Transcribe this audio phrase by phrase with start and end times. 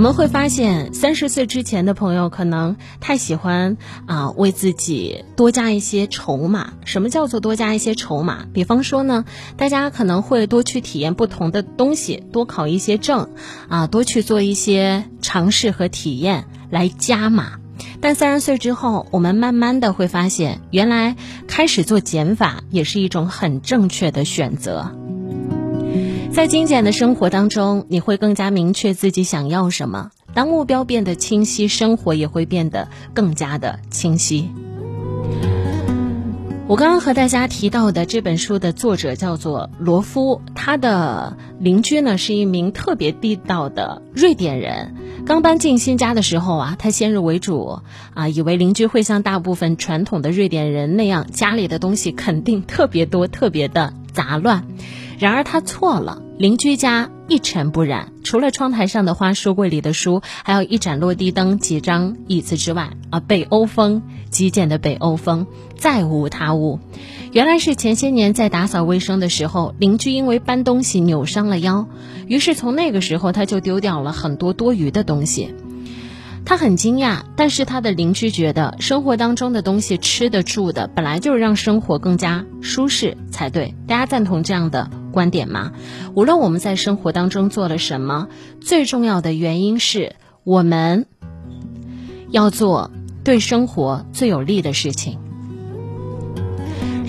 [0.00, 3.76] 我们会发现，三十岁之前的朋友可能太喜欢
[4.06, 6.72] 啊，为自己多加一些筹码。
[6.86, 8.46] 什么叫做多加一些筹码？
[8.54, 9.26] 比方说呢，
[9.58, 13.28] 大家可能会多去体验不同的东西，多考一些证，
[13.68, 17.58] 啊，多去做一些尝试和体验来加码。
[18.00, 21.14] 但三十岁之后，我们慢慢的会发现，原来
[21.46, 24.96] 开始做减法也是一种很正确的选择。
[26.32, 30.10] 在精简的生活当中，你会更加明确自己想要什么。
[30.32, 34.48] 当目标变得清晰，生活也会变得更加的清晰。
[36.68, 44.94] 我刚刚和大家提到的这本书的作者叫做罗夫，他的邻居呢是一名特别地道的瑞典人。
[45.26, 47.80] 刚搬进新家的时候啊，他先入为主
[48.14, 54.64] 啊，以为邻居会像大部分传统的瑞典人那样，家里的东西肯定特别多，特别的杂乱。
[55.20, 64.00] 然而他错了，邻居家一尘不染，除了窗台上的花、书柜里的书，还有一盏落地灯、几张椅子之外，啊，北欧风，
[64.30, 66.80] 极简的北欧风，再无他物。
[67.32, 71.86] 原来是前些年在打扫卫生的时候，邻居因为搬东西扭伤了腰，
[72.26, 75.54] 于是从那个时候他就丢掉了很多多余的东西。
[76.46, 83.74] 他很惊讶，但是他的邻居觉得生活当中的东西，吃的住的，本来就是让生活更加舒适才对。
[83.86, 85.72] 大家赞同这样的观点吗？
[86.14, 88.28] 无论我们在生活当中做了什么，
[88.60, 91.06] 最重要的原因是我们
[92.30, 92.90] 要做
[93.24, 95.18] 对生活最有利的事情。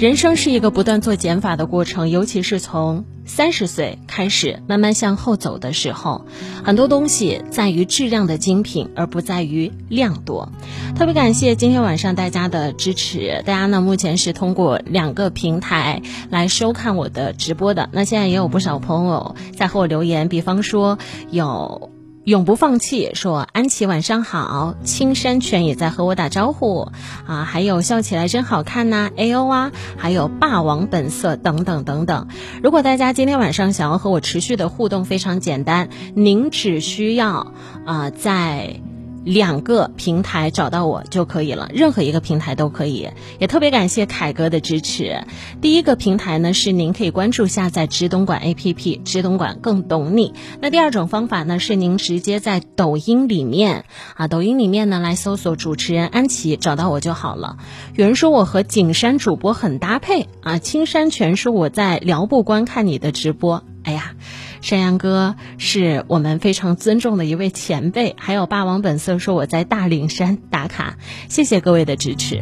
[0.01, 6.25] 人生是一个不断做减法的过程，尤其是从三十岁开始慢慢向后走的时候，
[6.63, 10.49] 很多东西在于质量的精品，而不在于量多。
[10.95, 17.87] 特别感谢今天晚上大家的支持，大家呢目前是通过两个平台来收看我的直播的。
[17.91, 20.97] 那现在也有不少朋友在和我留言，比方说
[21.29, 21.91] 有。
[22.23, 26.91] 永不放弃，说安琪晚上好，青山泉也在和我打招呼
[27.25, 32.27] 啊，还有笑起来真好看呐哎呦啊，还有霸王本色等等等等。
[32.61, 37.53] 如果大家今天晚上想要和我持续的互动，非常简单，您只需要
[37.85, 38.81] 啊在。
[39.23, 43.09] 两个平台找到我就可以了，任何一个平台都可以。
[43.39, 45.23] 也特别感谢凯哥的支持。
[45.61, 50.33] 第一个平台呢是您可以关注下载直东莞 APP，直东莞更懂你。
[50.59, 57.57] 那第二种方法呢是您直接在抖音里面啊，抖音里面呢来搜索主持人安琪，找到我就好了。
[57.95, 63.63] 有人说我和景山主播很搭配啊，青山全说我在辽埠观看你的直播。
[64.61, 72.41] 山羊哥是我们非常尊重的一位前辈，还有霸王本色说我在大岭山打卡，谢谢各位的支持。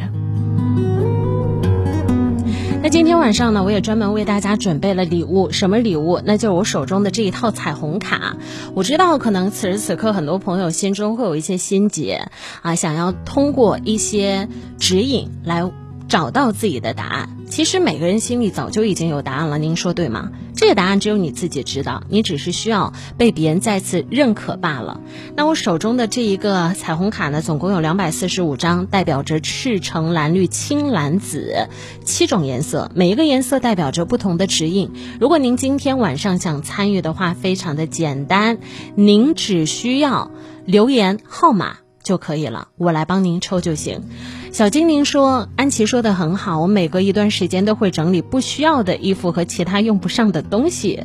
[2.82, 6.22] 那今天晚上呢，我也专门为大家准备了礼物，什么礼物？
[6.24, 8.38] 那就是我手中的这一套彩虹卡。
[8.74, 12.30] 我知道可能此时此刻很多朋友心中会有一些心结
[12.62, 14.48] 啊，想要通过一些
[14.78, 15.72] 指引来。
[16.10, 20.32] 找到自己的答案，其实每个人心里早就已经有答案了，您说对吗？
[20.56, 25.02] 这个答案只有你自己知道，你只是需要被别人再次认可罢了。
[25.36, 31.68] 那我手中的这一个彩虹卡呢，总共有两百四十五张，代表着赤橙蓝绿青蓝紫
[32.06, 34.92] 七种颜色，每一个颜色代表着不同的指引。
[35.20, 38.60] 如果您今天晚上想参与的话，非常的简单，
[38.96, 40.32] 您只需要
[40.66, 44.04] 留言号码就可以了，我来帮您抽就行。
[44.52, 51.04] 小精灵说：“安琪说的很好，我每隔一段时间都会整理不需要的衣服和其他用不上的东西，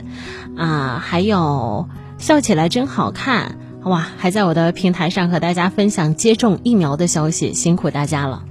[0.56, 1.86] 啊，还有
[2.18, 4.06] 笑起来真好看哇！
[4.16, 8.42] 还在我的平台上和大家分享接种疫苗的消息，辛苦大家了。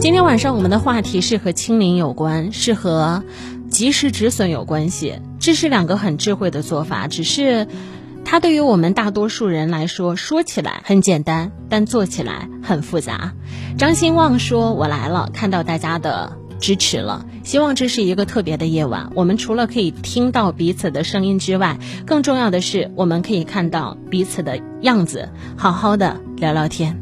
[0.00, 3.24] 今天晚上我们的话题是和清零有关，是和
[3.68, 7.66] 及时止损有关系，这是两个很智慧的做法，只是。”
[8.24, 13.32] 它对于我们大多数人来说，说起来很简单，但做起来很复杂。
[13.78, 17.24] 张兴旺说：“我来了，看到大家的支持了。
[17.44, 26.98] 希望这是一个特别的夜晚，我们除了可以听到彼此的声音之外，更重要的是我们可以看到彼此的样子，好好的聊聊天。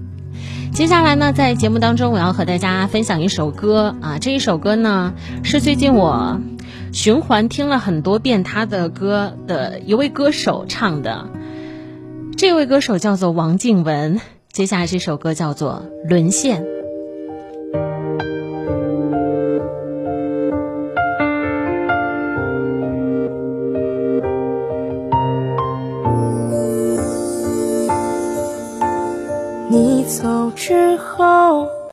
[0.74, 6.40] 接下来呢，在节目当中，我要和大家分享一首歌啊，这一首歌呢是最近我。”
[6.92, 11.26] 循环听了很多遍他的歌的一位歌手唱的，
[12.36, 14.20] 这位歌手叫做王静文。
[14.52, 16.62] 接下来这首歌叫做《沦陷》。
[29.70, 31.72] 你走之后。